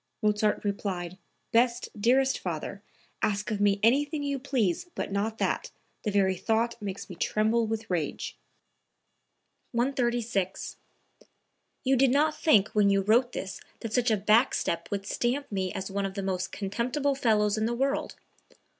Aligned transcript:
Mozart 0.23 0.61
replied: 0.65 1.19
"Best, 1.51 1.89
dearest 1.95 2.39
father, 2.39 2.81
ask 3.21 3.51
of 3.51 3.61
me 3.61 3.79
anything 3.83 4.23
you 4.23 4.39
please 4.39 4.87
but 4.95 5.11
not 5.11 5.37
that; 5.37 5.69
the 6.01 6.09
very 6.09 6.35
thought 6.35 6.75
makes 6.81 7.07
me 7.07 7.15
tremble 7.15 7.67
with 7.67 7.87
rage.") 7.87 8.35
136. 9.73 10.77
"You 11.83 11.95
did 11.95 12.09
not 12.09 12.35
think 12.35 12.69
when 12.69 12.89
you 12.89 13.01
wrote 13.01 13.33
this 13.33 13.61
that 13.81 13.93
such 13.93 14.09
a 14.09 14.17
back 14.17 14.55
step 14.55 14.89
would 14.89 15.05
stamp 15.05 15.51
me 15.51 15.71
as 15.71 15.91
one 15.91 16.07
of 16.07 16.15
the 16.15 16.23
most 16.23 16.51
contemptible 16.51 17.13
fellows 17.13 17.55
in 17.55 17.67
the 17.67 17.75
world. 17.75 18.15